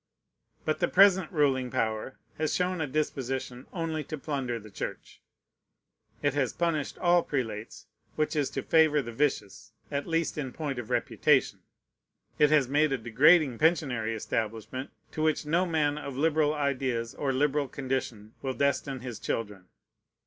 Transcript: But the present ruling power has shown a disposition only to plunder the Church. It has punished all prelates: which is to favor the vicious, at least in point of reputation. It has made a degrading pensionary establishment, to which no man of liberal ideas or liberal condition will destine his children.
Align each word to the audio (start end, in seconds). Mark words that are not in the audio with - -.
But 0.65 0.79
the 0.79 0.87
present 0.87 1.31
ruling 1.31 1.69
power 1.69 2.17
has 2.39 2.55
shown 2.55 2.81
a 2.81 2.87
disposition 2.87 3.67
only 3.71 4.03
to 4.05 4.17
plunder 4.17 4.57
the 4.59 4.71
Church. 4.71 5.21
It 6.23 6.33
has 6.33 6.53
punished 6.53 6.97
all 6.97 7.21
prelates: 7.21 7.85
which 8.15 8.35
is 8.35 8.49
to 8.49 8.63
favor 8.63 9.03
the 9.03 9.11
vicious, 9.11 9.73
at 9.91 10.07
least 10.07 10.39
in 10.39 10.53
point 10.53 10.79
of 10.79 10.89
reputation. 10.89 11.59
It 12.39 12.49
has 12.49 12.67
made 12.67 12.91
a 12.91 12.97
degrading 12.97 13.59
pensionary 13.59 14.15
establishment, 14.15 14.89
to 15.11 15.21
which 15.21 15.45
no 15.45 15.67
man 15.67 15.99
of 15.99 16.17
liberal 16.17 16.55
ideas 16.55 17.13
or 17.13 17.31
liberal 17.31 17.67
condition 17.67 18.33
will 18.41 18.55
destine 18.55 19.01
his 19.01 19.19
children. 19.19 19.67